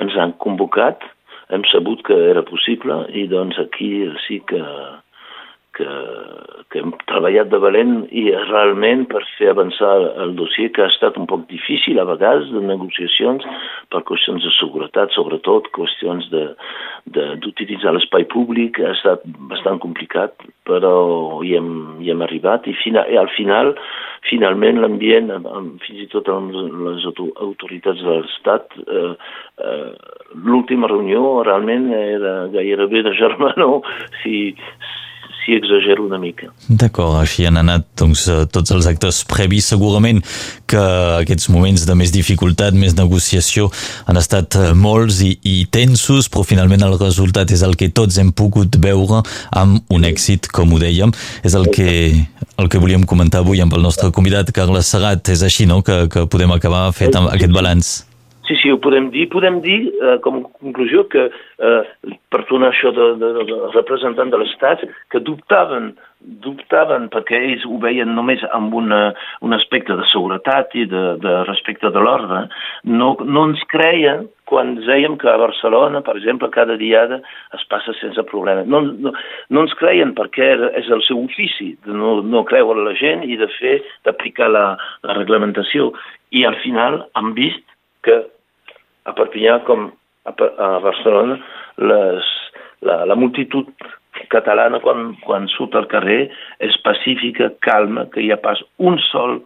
ens 0.02 0.14
han 0.16 0.36
convocat 0.42 1.02
hem 1.50 1.64
sabut 1.66 2.02
que 2.06 2.16
era 2.30 2.42
possible 2.46 2.96
i 3.10 3.26
doncs 3.30 3.58
aquí 3.58 3.90
sí 4.26 4.38
que 4.46 4.60
que, 5.80 5.94
que 6.70 6.82
hem 6.82 6.92
treballat 7.10 7.50
de 7.52 7.58
valent 7.62 7.94
i 8.14 8.26
realment 8.50 9.06
per 9.10 9.22
fer 9.36 9.50
avançar 9.52 9.92
el 10.24 10.34
dossier 10.38 10.70
que 10.74 10.84
ha 10.84 10.90
estat 10.92 11.16
un 11.20 11.26
poc 11.30 11.46
difícil 11.50 11.98
a 11.98 12.06
vegades 12.08 12.50
de 12.52 12.62
negociacions 12.66 13.46
per 13.92 14.04
qüestions 14.08 14.44
de 14.44 14.52
seguretat, 14.58 15.14
sobretot 15.16 15.70
qüestions 15.76 16.28
d'utilitzar 16.30 17.94
l'espai 17.96 18.28
públic, 18.30 18.78
ha 18.84 18.94
estat 18.94 19.24
bastant 19.50 19.80
complicat, 19.82 20.36
però 20.68 20.94
hi 21.42 21.56
hem, 21.58 21.72
hi 22.04 22.12
hem 22.12 22.24
arribat 22.26 22.68
i, 22.70 22.76
fina, 22.84 23.06
i 23.10 23.18
al 23.18 23.32
final, 23.34 23.74
finalment 24.28 24.82
l'ambient, 24.82 25.32
fins 25.86 26.04
i 26.04 26.08
tot 26.12 26.28
amb 26.30 26.54
les 26.54 27.06
autoritats 27.10 28.04
de 28.04 28.20
l'Estat, 28.20 28.78
eh, 28.86 29.12
eh, 29.64 29.92
l'última 30.46 30.90
reunió 30.90 31.40
realment 31.42 31.90
era 31.96 32.34
gairebé 32.52 33.02
de 33.08 33.14
germanor 33.18 33.80
si, 34.22 34.52
si 35.44 35.54
exagero 35.56 36.04
una 36.06 36.18
mica. 36.18 36.50
D'acord, 36.68 37.18
així 37.20 37.46
han 37.48 37.58
anat 37.60 37.86
doncs, 37.98 38.26
eh, 38.28 38.44
tots 38.52 38.72
els 38.74 38.88
actes 38.90 39.22
previs. 39.28 39.70
Segurament 39.70 40.20
que 40.70 40.80
aquests 41.20 41.48
moments 41.52 41.86
de 41.88 41.96
més 41.98 42.12
dificultat, 42.14 42.74
més 42.74 42.96
negociació, 42.98 43.70
han 44.06 44.20
estat 44.20 44.58
eh, 44.58 44.72
molts 44.74 45.22
i, 45.26 45.32
i 45.42 45.56
tensos, 45.70 46.28
però 46.28 46.44
finalment 46.46 46.84
el 46.86 46.98
resultat 47.00 47.54
és 47.54 47.64
el 47.66 47.76
que 47.80 47.90
tots 47.94 48.18
hem 48.20 48.32
pogut 48.32 48.80
veure 48.82 49.22
amb 49.56 49.80
un 49.90 50.06
èxit, 50.08 50.50
com 50.52 50.72
ho 50.74 50.82
dèiem. 50.82 51.14
És 51.46 51.56
el 51.58 51.70
que, 51.74 51.90
el 52.58 52.70
que 52.70 52.82
volíem 52.82 53.06
comentar 53.08 53.44
avui 53.44 53.62
amb 53.64 53.74
el 53.78 53.86
nostre 53.86 54.12
convidat, 54.14 54.52
Carles 54.54 54.92
Serrat. 54.92 55.32
És 55.32 55.42
així, 55.46 55.66
no?, 55.70 55.82
que, 55.86 56.06
que 56.12 56.26
podem 56.30 56.52
acabar 56.56 56.88
fet 56.96 57.16
aquest 57.16 57.52
balanç. 57.54 58.00
Sí, 58.50 58.56
sí, 58.58 58.70
ho 58.74 58.80
podem 58.82 59.12
dir. 59.14 59.28
Podem 59.30 59.60
dir, 59.62 59.92
eh, 59.94 60.18
com 60.24 60.40
a 60.40 60.48
conclusió, 60.58 61.04
que 61.06 61.28
eh, 61.30 61.82
per 62.34 62.40
tornar 62.48 62.72
això 62.72 62.90
de, 62.90 63.04
de, 63.20 63.28
de, 63.46 63.58
representant 63.76 64.32
de 64.32 64.40
l'Estat, 64.40 64.82
que 65.14 65.20
dubtaven, 65.22 65.92
dubtaven 66.42 67.06
perquè 67.14 67.38
ells 67.38 67.62
ho 67.68 67.78
veien 67.78 68.10
només 68.16 68.42
amb 68.50 68.74
una, 68.74 69.12
un 69.46 69.54
aspecte 69.54 69.94
de 69.94 70.08
seguretat 70.10 70.74
i 70.74 70.82
de, 70.90 71.04
de 71.22 71.36
respecte 71.46 71.92
de 71.94 72.02
l'ordre. 72.02 72.40
No, 72.90 73.12
no 73.22 73.46
ens 73.52 73.62
creien 73.70 74.26
quan 74.50 74.74
dèiem 74.82 75.14
que 75.22 75.30
a 75.30 75.38
Barcelona, 75.38 76.02
per 76.02 76.16
exemple, 76.18 76.50
cada 76.50 76.74
diada 76.74 77.20
es 77.54 77.62
passa 77.70 77.94
sense 78.00 78.26
problema. 78.32 78.66
No, 78.66 78.82
no, 78.82 79.14
no 79.46 79.64
ens 79.68 79.78
creien 79.78 80.16
perquè 80.18 80.50
és 80.82 80.90
el 80.90 81.06
seu 81.06 81.22
ofici, 81.22 81.76
de 81.86 81.94
no, 81.94 82.18
no 82.26 82.42
creure 82.50 82.82
la 82.82 82.98
gent 82.98 83.22
i 83.22 83.38
de 83.38 83.46
fer, 83.60 83.78
d'aplicar 84.10 84.50
la, 84.50 84.66
la 85.06 85.20
reglamentació. 85.22 85.92
I 86.34 86.48
al 86.50 86.58
final 86.66 87.04
han 87.14 87.30
vist 87.38 87.62
que 88.02 88.24
a 89.10 89.16
Perpinyà 89.18 89.60
com 89.68 89.88
a, 90.24 90.32
a 90.32 90.68
Barcelona 90.84 91.38
les, 91.80 92.34
la, 92.86 93.02
la 93.08 93.16
multitud 93.18 93.70
catalana 94.30 94.80
quan, 94.82 95.14
quan 95.24 95.48
surt 95.52 95.76
al 95.78 95.88
carrer 95.90 96.28
és 96.62 96.76
pacífica, 96.84 97.50
calma, 97.64 98.06
que 98.12 98.22
hi 98.22 98.30
ha 98.32 98.40
pas 98.42 98.60
un 98.78 98.98
sol 99.10 99.40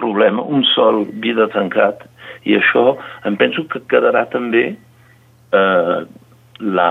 problema, 0.00 0.42
un 0.42 0.64
sol 0.72 1.04
vida 1.24 1.48
tancat 1.52 2.06
i 2.48 2.56
això 2.56 2.94
em 3.28 3.36
penso 3.40 3.66
que 3.68 3.82
quedarà 3.90 4.24
també 4.32 4.64
eh, 4.70 5.98
la, 6.60 6.90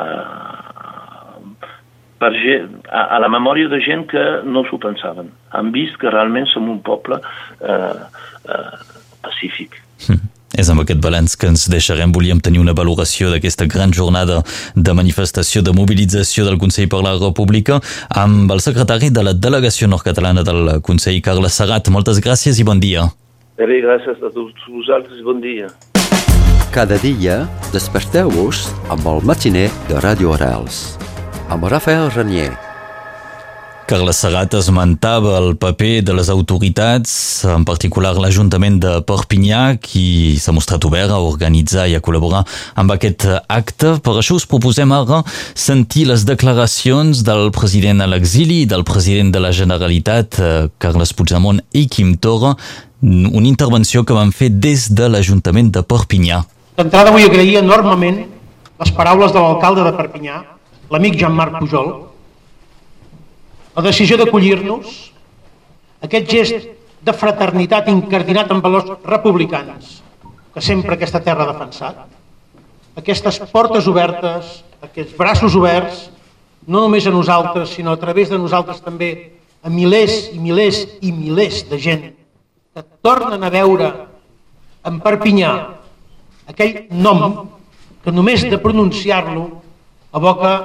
per 2.19 2.31
gent, 2.37 2.79
a, 2.91 3.05
a 3.15 3.19
la 3.23 3.29
memòria 3.31 3.69
de 3.71 3.79
gent 3.85 4.05
que 4.11 4.23
no 4.45 4.65
s'ho 4.67 4.79
pensaven. 4.81 5.31
Han 5.55 5.71
vist 5.75 5.97
que 6.01 6.11
realment 6.11 6.49
som 6.51 6.69
un 6.69 6.81
poble 6.85 7.21
eh, 7.21 8.01
eh, 8.45 8.73
pacífic. 9.25 9.79
Mm. 10.09 10.38
És 10.57 10.69
amb 10.69 10.81
aquest 10.81 11.01
balanç 11.03 11.35
que 11.37 11.49
ens 11.51 11.67
deixarem. 11.69 12.11
Volíem 12.15 12.39
tenir 12.41 12.61
una 12.63 12.73
valoració 12.73 13.29
d'aquesta 13.29 13.67
gran 13.69 13.93
jornada 13.93 14.41
de 14.75 14.93
manifestació, 14.97 15.61
de 15.61 15.73
mobilització 15.75 16.45
del 16.47 16.57
Consell 16.61 16.89
per 16.89 17.03
la 17.05 17.17
República 17.19 17.79
amb 18.09 18.51
el 18.51 18.63
secretari 18.65 19.11
de 19.13 19.23
la 19.23 19.33
Delegació 19.33 19.87
Nord-Catalana 19.87 20.43
del 20.43 20.79
Consell, 20.81 21.21
Carles 21.21 21.59
Serrat. 21.59 21.89
Moltes 21.93 22.21
gràcies 22.23 22.59
i 22.59 22.65
bon 22.65 22.81
dia. 22.81 23.09
Bé, 23.59 23.67
gràcies 23.83 24.21
a 24.23 24.31
tots 24.31 24.67
vosaltres 24.71 25.19
i 25.19 25.25
bon 25.25 25.41
dia. 25.43 25.67
Cada 26.71 26.97
dia 27.01 27.41
desperteu-vos 27.73 28.69
amb 28.93 29.07
el 29.09 29.25
matiner 29.25 29.67
de 29.89 29.99
Ràdio 30.05 30.35
Orals. 30.37 30.99
Amb 31.49 31.65
Rafael 31.65 32.11
Carles 33.89 34.19
Serrat 34.21 34.53
esmentava 34.53 35.31
el 35.39 35.55
paper 35.57 36.03
de 36.05 36.13
les 36.13 36.27
autoritats, 36.29 37.11
en 37.49 37.63
particular 37.65 38.11
l'Ajuntament 38.21 38.75
de 38.83 38.91
Perpinyà, 39.01 39.79
qui 39.81 40.35
s'ha 40.37 40.53
mostrat 40.53 40.83
obert 40.85 41.09
a 41.09 41.17
organitzar 41.25 41.87
i 41.89 41.95
a 41.97 42.01
col·laborar 42.05 42.43
amb 42.77 42.93
aquest 42.93 43.25
acte. 43.49 43.95
Per 44.05 44.13
això 44.19 44.37
us 44.37 44.45
proposem 44.45 44.93
ara 44.93 45.23
sentir 45.57 46.03
les 46.05 46.27
declaracions 46.29 47.23
del 47.25 47.49
president 47.55 48.03
a 48.05 48.07
l'exili 48.11 48.59
del 48.69 48.85
president 48.85 49.33
de 49.33 49.41
la 49.41 49.49
Generalitat, 49.57 50.37
eh, 50.37 50.67
Carles 50.77 51.15
Puigdemont 51.17 51.63
i 51.73 51.87
Quim 51.89 52.13
Torra, 52.21 52.53
una 53.01 53.47
intervenció 53.49 54.03
que 54.05 54.13
van 54.13 54.29
fer 54.29 54.51
des 54.51 54.85
de 54.93 55.09
l'Ajuntament 55.09 55.73
de 55.73 55.81
Perpinyà. 55.81 56.43
D'entrada 56.77 57.09
vull 57.09 57.25
agrair 57.25 57.63
enormement 57.63 58.21
les 58.21 58.93
paraules 58.93 59.33
de 59.33 59.41
l'alcalde 59.41 59.89
de 59.89 59.97
Perpinyà, 59.97 60.43
l'amic 60.93 61.17
Jean-Marc 61.17 61.57
Pujol, 61.57 62.08
la 63.79 63.85
decisió 63.85 64.17
d'acollir-nos, 64.19 64.87
aquest 66.03 66.25
gest 66.27 66.65
de 66.99 67.13
fraternitat 67.15 67.87
incardinat 67.87 68.51
en 68.51 68.59
valors 68.59 68.89
republicans 69.07 70.01
que 70.51 70.59
sempre 70.59 70.97
aquesta 70.97 71.21
terra 71.23 71.45
ha 71.45 71.53
defensat, 71.53 72.01
aquestes 72.99 73.39
portes 73.53 73.87
obertes, 73.87 74.65
aquests 74.83 75.15
braços 75.15 75.55
oberts, 75.55 76.09
no 76.67 76.83
només 76.83 77.07
a 77.07 77.15
nosaltres, 77.15 77.71
sinó 77.77 77.95
a 77.95 78.01
través 78.01 78.27
de 78.27 78.41
nosaltres 78.41 78.83
també 78.83 79.39
a 79.63 79.71
milers 79.71 80.27
i 80.33 80.43
milers 80.43 80.83
i 80.99 81.15
milers 81.15 81.63
de 81.71 81.79
gent 81.79 82.05
que 82.75 82.83
tornen 82.99 83.47
a 83.47 83.53
veure 83.53 83.93
en 84.83 84.99
Perpinyà 84.99 85.53
aquell 86.51 86.81
nom 86.91 87.45
que 88.03 88.11
només 88.11 88.43
de 88.43 88.59
pronunciar-lo 88.59 89.47
evoca 90.19 90.55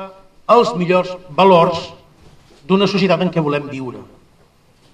els 0.50 0.74
millors 0.74 1.14
valors 1.30 1.93
d'una 2.68 2.88
societat 2.90 3.22
en 3.24 3.30
què 3.32 3.42
volem 3.44 3.68
viure. 3.70 4.00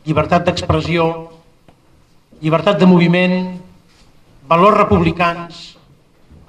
Llibertat 0.06 0.46
d'expressió, 0.48 1.06
llibertat 2.40 2.78
de 2.80 2.88
moviment, 2.88 3.36
valors 4.48 4.78
republicans, 4.78 5.60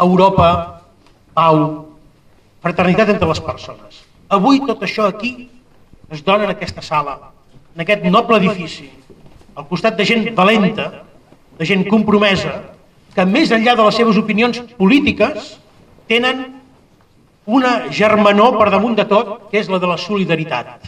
Europa, 0.01 0.82
pau, 1.36 1.60
fraternitat 2.63 3.12
entre 3.13 3.28
les 3.30 3.42
persones. 3.44 4.01
Avui 4.32 4.62
tot 4.66 4.82
això 4.86 5.08
aquí 5.10 5.50
es 6.12 6.24
dona 6.24 6.48
en 6.48 6.54
aquesta 6.56 6.82
sala, 6.82 7.18
en 7.75 7.84
aquest 7.84 8.06
noble 8.08 8.40
edifici, 8.42 8.90
al 9.56 9.68
costat 9.68 9.98
de 10.00 10.08
gent 10.08 10.30
valenta, 10.36 11.04
de 11.60 11.68
gent 11.68 11.84
compromesa, 11.90 12.56
que 13.16 13.25
més 13.28 13.51
enllà 13.51 13.75
de 13.75 13.86
les 13.86 14.00
seves 14.00 14.18
opinions 14.18 14.62
polítiques 14.78 15.56
tenen 16.08 16.46
una 17.46 17.92
germanor 17.92 18.58
per 18.58 18.70
damunt 18.72 18.96
de 18.96 19.06
tot, 19.10 19.50
que 19.51 19.60
és 19.60 19.70
la 19.70 19.80
de 19.82 19.90
la 19.90 19.98
solidaritat. 20.00 20.88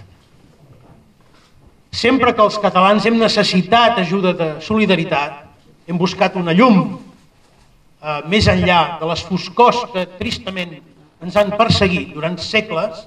Sempre 1.93 2.33
que 2.33 2.41
els 2.41 2.55
catalans 2.57 3.05
hem 3.05 3.19
necessitat 3.21 4.00
ajuda 4.01 4.31
de 4.33 4.47
solidaritat, 4.65 5.43
hem 5.85 6.00
buscat 6.00 6.33
una 6.39 6.55
llum 6.57 6.79
eh, 6.81 8.21
més 8.31 8.47
enllà 8.50 8.97
de 8.97 9.09
les 9.12 9.21
foscors 9.27 9.83
que 9.93 10.07
tristament 10.17 10.79
ens 11.23 11.38
han 11.38 11.53
perseguit 11.59 12.15
durant 12.15 12.39
segles, 12.41 13.03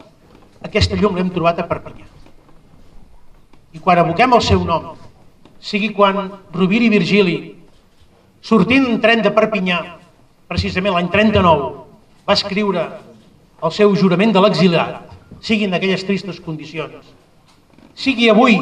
aquesta 0.63 0.97
llum 1.01 1.19
l'hem 1.19 1.33
trobat 1.35 1.59
a 1.61 1.67
Perpinyà. 1.67 2.07
I 3.75 3.83
quan 3.83 4.05
aboquem 4.05 4.39
el 4.39 4.45
seu 4.45 4.63
nom, 4.65 4.95
sigui 5.59 5.91
quan 5.97 6.31
Rovira 6.55 6.87
i 6.87 6.93
Virgili, 6.95 7.37
sortint 8.39 8.87
d'un 8.87 9.03
tren 9.03 9.25
de 9.27 9.35
Perpinyà, 9.35 9.83
precisament 10.47 10.95
l'any 10.95 11.11
39, 11.11 11.69
va 12.23 12.39
escriure 12.39 12.87
el 13.67 13.75
seu 13.75 13.99
jurament 13.99 14.31
de 14.31 14.47
l'exiliat, 14.47 15.03
siguin 15.43 15.75
aquelles 15.75 16.07
tristes 16.07 16.39
condicions. 16.39 17.16
Sigui 17.97 18.29
avui, 18.29 18.59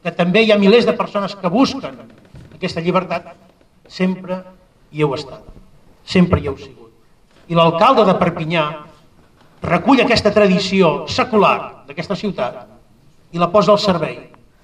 que 0.00 0.12
també 0.16 0.42
hi 0.44 0.52
ha 0.52 0.58
milers 0.58 0.86
de 0.88 0.96
persones 0.96 1.36
que 1.36 1.52
busquen 1.52 1.98
aquesta 2.56 2.80
llibertat, 2.80 3.34
sempre 3.88 4.40
hi 4.92 5.04
heu 5.04 5.12
estat, 5.16 5.44
sempre 6.04 6.40
hi 6.40 6.48
heu 6.48 6.56
sigut. 6.56 6.88
I 7.50 7.58
l'alcalde 7.58 8.06
de 8.08 8.14
Perpinyà 8.16 8.64
recull 9.66 10.00
aquesta 10.00 10.32
tradició 10.32 11.04
secular 11.10 11.84
d'aquesta 11.88 12.16
ciutat 12.16 12.62
i 13.34 13.40
la 13.42 13.50
posa 13.52 13.74
al 13.74 13.82
servei 13.82 14.16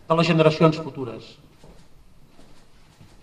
de 0.06 0.16
les 0.16 0.28
generacions 0.28 0.78
futures. 0.80 1.34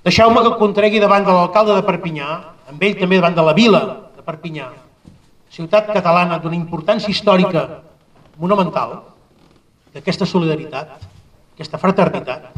Deixeu-me 0.03 0.43
que 0.43 0.57
contregui 0.59 0.99
davant 0.99 1.23
de 1.25 1.31
l'alcalde 1.31 1.77
de 1.79 1.85
Perpinyà, 1.87 2.29
amb 2.69 2.83
ell 2.83 2.99
també 2.99 3.17
davant 3.17 3.37
de 3.37 3.45
la 3.47 3.55
vila 3.55 3.81
de 4.17 4.25
Perpinyà, 4.25 4.67
ciutat 5.49 5.89
catalana 5.95 6.37
d'una 6.43 6.59
importància 6.59 7.09
històrica 7.09 7.63
monumental, 8.37 8.99
d'aquesta 9.93 10.25
solidaritat, 10.25 10.93
aquesta 11.53 11.79
fraternitat, 11.81 12.49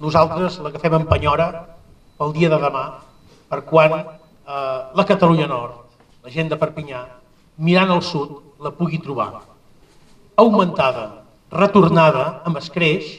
nosaltres 0.00 0.58
la 0.64 0.72
que 0.72 0.80
fem 0.82 0.96
en 0.96 1.06
penyora 1.08 1.50
pel 2.18 2.34
dia 2.36 2.50
de 2.52 2.58
demà, 2.62 2.84
per 3.50 3.62
quan 3.66 3.96
eh, 4.00 4.06
la 4.94 5.06
Catalunya 5.08 5.48
Nord, 5.50 5.90
la 6.24 6.32
gent 6.32 6.50
de 6.50 6.58
Perpinyà, 6.60 7.02
mirant 7.64 7.90
al 7.92 8.02
sud, 8.04 8.36
la 8.60 8.72
pugui 8.76 9.00
trobar. 9.02 9.42
Augmentada, 10.40 11.06
retornada, 11.52 12.40
amb 12.46 12.60
escreix, 12.60 13.18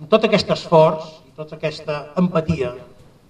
amb 0.00 0.10
tot 0.12 0.26
aquest 0.26 0.50
esforç 0.54 1.08
i 1.28 1.32
tota 1.36 1.58
aquesta 1.58 2.00
empatia 2.20 2.74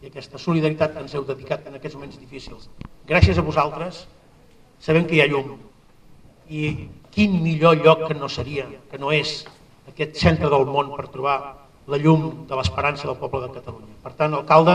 i 0.02 0.10
aquesta 0.10 0.38
solidaritat 0.38 0.92
que 0.94 1.04
ens 1.04 1.14
heu 1.16 1.24
dedicat 1.24 1.64
en 1.68 1.78
aquests 1.78 1.96
moments 1.96 2.20
difícils. 2.20 2.68
Gràcies 3.08 3.38
a 3.38 3.46
vosaltres 3.46 4.04
sabem 4.84 5.06
que 5.08 5.16
hi 5.16 5.22
ha 5.24 5.30
llum 5.30 5.54
i 6.50 6.64
quin 7.14 7.38
millor 7.42 7.78
lloc 7.78 8.08
que 8.08 8.14
no 8.18 8.28
seria, 8.28 8.66
que 8.90 8.98
no 8.98 9.12
és 9.14 9.44
aquest 9.86 10.18
centre 10.18 10.50
del 10.50 10.66
món 10.66 10.90
per 10.96 11.06
trobar 11.12 11.38
la 11.86 11.98
llum 12.00 12.46
de 12.48 12.56
l'esperança 12.58 13.06
del 13.06 13.18
poble 13.20 13.44
de 13.44 13.52
Catalunya. 13.54 13.94
Per 14.02 14.12
tant, 14.18 14.34
alcalde, 14.34 14.74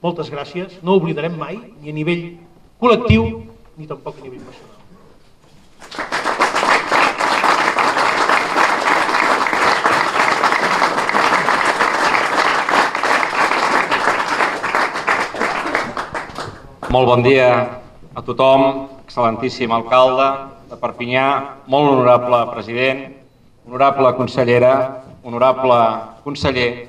moltes 0.00 0.30
gràcies. 0.32 0.78
No 0.82 0.96
oblidarem 0.96 1.36
mai, 1.36 1.58
ni 1.82 1.92
a 1.92 1.96
nivell 1.96 2.24
col·lectiu, 2.80 3.26
ni 3.76 3.88
tampoc 3.90 4.16
a 4.16 4.24
nivell 4.24 4.40
personal. 4.48 4.70
Molt 16.92 17.08
bon 17.08 17.22
dia 17.24 17.52
a 18.12 18.24
tothom, 18.24 18.88
excel·lentíssim 19.04 19.72
alcalde 19.72 20.26
de 20.72 20.78
Perpinyà, 20.80 21.26
molt 21.68 21.90
honorable 21.92 22.38
president, 22.54 23.04
honorable 23.68 24.14
consellera, 24.16 24.72
honorable 25.22 25.78
conseller, 26.24 26.88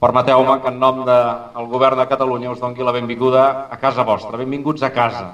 permeteu-me 0.00 0.56
que 0.62 0.72
en 0.72 0.78
nom 0.80 1.02
del 1.04 1.68
govern 1.68 2.00
de 2.00 2.06
Catalunya 2.08 2.54
us 2.54 2.62
doni 2.62 2.86
la 2.86 2.94
benvinguda 2.96 3.44
a 3.68 3.76
casa 3.76 4.06
vostra. 4.06 4.38
Benvinguts 4.40 4.82
a 4.82 4.92
casa. 4.94 5.26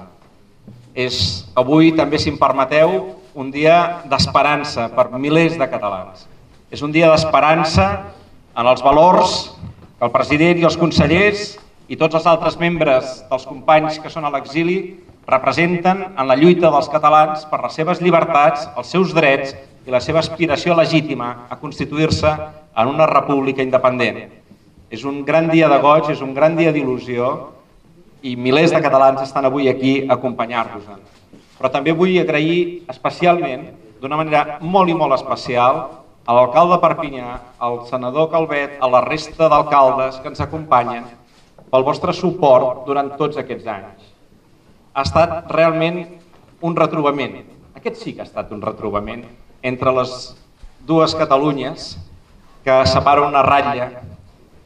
És 0.95 1.45
avui, 1.55 1.93
també 1.95 2.19
si 2.19 2.33
em 2.33 2.39
permeteu, 2.39 3.15
un 3.35 3.51
dia 3.51 4.03
d'esperança 4.11 4.89
per 4.95 5.09
milers 5.15 5.55
de 5.59 5.67
catalans. 5.71 6.27
És 6.71 6.83
un 6.83 6.91
dia 6.91 7.11
d'esperança 7.11 7.87
en 8.55 8.67
els 8.67 8.83
valors 8.83 9.53
que 9.99 10.03
el 10.07 10.11
president 10.11 10.59
i 10.59 10.67
els 10.67 10.79
consellers 10.79 11.53
i 11.87 11.95
tots 11.99 12.15
els 12.17 12.27
altres 12.27 12.59
membres 12.59 13.21
dels 13.29 13.47
companys 13.47 13.99
que 14.03 14.11
són 14.11 14.25
a 14.27 14.31
l'exili 14.33 14.97
representen 15.27 16.03
en 16.13 16.27
la 16.27 16.35
lluita 16.37 16.69
dels 16.69 16.89
catalans 16.93 17.45
per 17.49 17.61
les 17.63 17.73
seves 17.73 18.01
llibertats, 18.01 18.67
els 18.77 18.91
seus 18.93 19.13
drets 19.15 19.55
i 19.85 19.93
la 19.93 20.01
seva 20.01 20.21
aspiració 20.21 20.75
legítima 20.77 21.47
a 21.49 21.57
constituir-se 21.61 22.31
en 22.75 22.91
una 22.91 23.07
república 23.09 23.65
independent. 23.65 24.23
És 24.89 25.03
un 25.03 25.23
gran 25.25 25.49
dia 25.49 25.69
de 25.69 25.79
goig, 25.81 26.11
és 26.13 26.21
un 26.21 26.33
gran 26.33 26.55
dia 26.57 26.73
d'il·lusió 26.73 27.31
i 28.21 28.35
milers 28.37 28.73
de 28.73 28.81
catalans 28.81 29.21
estan 29.25 29.45
avui 29.45 29.69
aquí 29.69 30.05
a 30.05 30.15
acompanyar-vos. 30.15 30.85
Però 31.57 31.71
també 31.73 31.93
vull 31.93 32.15
agrair 32.21 32.85
especialment, 32.91 33.69
d'una 34.01 34.17
manera 34.19 34.59
molt 34.61 34.89
i 34.89 34.97
molt 34.97 35.17
especial, 35.17 35.85
a 36.25 36.33
l'alcalde 36.33 36.79
Perpinyà, 36.81 37.35
al 37.61 37.83
senador 37.89 38.31
Calvet, 38.31 38.79
a 38.81 38.89
la 38.89 39.01
resta 39.05 39.49
d'alcaldes 39.49 40.17
que 40.21 40.31
ens 40.33 40.41
acompanyen 40.41 41.05
pel 41.69 41.85
vostre 41.85 42.13
suport 42.13 42.85
durant 42.87 43.11
tots 43.17 43.37
aquests 43.37 43.69
anys. 43.69 44.14
Ha 44.95 45.03
estat 45.03 45.51
realment 45.51 45.97
un 46.63 46.75
retrobament, 46.77 47.41
aquest 47.75 47.99
sí 47.99 48.13
que 48.15 48.23
ha 48.23 48.29
estat 48.29 48.53
un 48.55 48.61
retrobament, 48.63 49.25
entre 49.59 49.91
les 49.91 50.13
dues 50.87 51.15
Catalunyes 51.19 51.89
que 52.63 52.77
separen 52.87 53.27
una 53.27 53.43
ratlla 53.43 53.89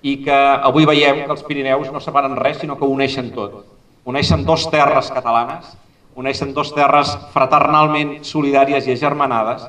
i 0.06 0.20
que 0.22 0.38
avui 0.70 0.86
veiem 0.86 1.24
que 1.24 1.34
els 1.34 1.42
Pirineus 1.48 1.90
no 1.92 2.00
separen 2.04 2.38
res, 2.38 2.62
sinó 2.62 2.78
que 2.78 2.86
uneixen 2.86 3.34
tot. 3.34 3.64
Uneixen 4.06 4.46
dos 4.46 4.70
terres 4.70 5.10
catalanes, 5.12 5.74
uneixen 6.16 6.54
dos 6.54 6.76
terres 6.78 7.18
fraternalment 7.34 8.20
solidàries 8.22 8.86
i 8.86 8.94
agermanades, 8.94 9.66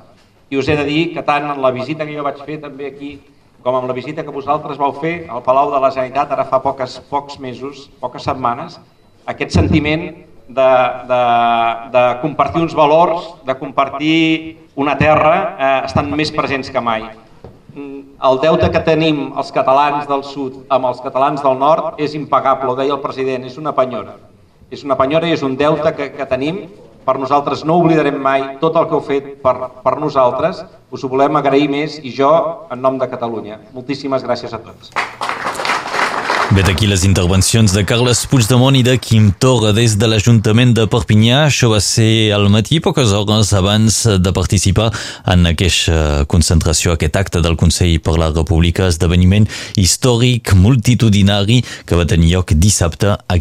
i 0.51 0.61
us 0.61 0.69
he 0.69 0.77
de 0.77 0.85
dir 0.85 1.03
que 1.15 1.25
tant 1.25 1.49
en 1.51 1.65
la 1.65 1.73
visita 1.73 2.05
que 2.05 2.15
jo 2.15 2.27
vaig 2.27 2.39
fer 2.45 2.61
també 2.61 2.93
aquí 2.93 3.15
com 3.65 3.77
amb 3.77 3.89
la 3.89 3.97
visita 3.97 4.25
que 4.25 4.33
vosaltres 4.33 4.79
vau 4.81 4.93
fer 5.01 5.27
al 5.29 5.43
Palau 5.45 5.73
de 5.73 5.81
la 5.81 5.91
Generalitat 5.93 6.33
ara 6.37 6.47
fa 6.49 6.61
poques, 6.61 7.01
pocs 7.11 7.41
mesos, 7.41 7.89
poques 8.01 8.29
setmanes, 8.29 8.77
aquest 9.29 9.57
sentiment 9.57 10.11
de, 10.51 10.71
de, 11.11 11.23
de 11.95 12.05
compartir 12.23 12.63
uns 12.63 12.75
valors, 12.75 13.31
de 13.47 13.55
compartir 13.59 14.59
una 14.75 14.97
terra, 14.99 15.35
eh, 15.59 15.73
estan 15.87 16.11
més 16.11 16.33
presents 16.35 16.71
que 16.71 16.83
mai. 16.83 17.07
Mm, 17.75 18.19
el 18.27 18.41
deute 18.43 18.71
que 18.75 18.83
tenim 18.83 19.31
els 19.39 19.53
catalans 19.55 20.09
del 20.11 20.25
sud 20.27 20.65
amb 20.69 20.91
els 20.91 21.01
catalans 21.05 21.43
del 21.45 21.59
nord 21.59 22.01
és 22.03 22.17
impagable, 22.19 22.73
ho 22.73 22.79
deia 22.79 22.97
el 22.97 23.03
president, 23.05 23.47
és 23.47 23.59
una 23.63 23.75
penyora. 23.77 24.17
És 24.71 24.83
una 24.87 24.99
penyora 24.99 25.29
i 25.31 25.35
és 25.35 25.43
un 25.47 25.57
deute 25.59 25.95
que, 25.95 26.11
que 26.15 26.27
tenim 26.31 26.65
per 27.05 27.17
nosaltres 27.19 27.65
no 27.65 27.79
oblidarem 27.81 28.19
mai 28.23 28.45
tot 28.61 28.77
el 28.77 28.87
que 28.91 28.95
heu 28.99 29.05
fet 29.07 29.31
per, 29.43 29.57
per 29.83 29.97
nosaltres, 30.03 30.65
us 30.91 31.05
ho 31.05 31.11
volem 31.11 31.39
agrair 31.41 31.71
més 31.71 31.99
i 32.03 32.13
jo 32.15 32.31
en 32.71 32.83
nom 32.83 33.01
de 33.01 33.09
Catalunya. 33.11 33.63
Moltíssimes 33.75 34.27
gràcies 34.27 34.55
a 34.55 34.63
tots. 34.63 34.93
Vet 36.51 36.67
aquí 36.67 36.89
les 36.91 37.05
intervencions 37.07 37.71
de 37.71 37.83
Carles 37.87 38.25
Puigdemont 38.27 38.75
i 38.75 38.81
de 38.83 38.97
Quim 38.99 39.29
Torra 39.39 39.71
des 39.71 39.93
de 39.95 40.09
l'Ajuntament 40.11 40.73
de 40.75 40.89
Perpinyà. 40.91 41.45
Això 41.47 41.69
va 41.71 41.79
ser 41.79 42.33
al 42.35 42.49
matí, 42.51 42.81
poques 42.83 43.13
hores 43.15 43.53
abans 43.55 44.01
de 44.19 44.33
participar 44.35 44.89
en 45.31 45.47
aquesta 45.47 46.25
concentració, 46.27 46.97
aquest 46.97 47.21
acte 47.21 47.39
del 47.45 47.55
Consell 47.61 48.01
per 48.03 48.17
la 48.19 48.33
República, 48.35 48.89
esdeveniment 48.91 49.47
històric 49.79 50.51
multitudinari 50.59 51.61
que 51.87 52.01
va 52.01 52.09
tenir 52.11 52.33
lloc 52.35 52.51
dissabte 52.59 53.15
a 53.15 53.39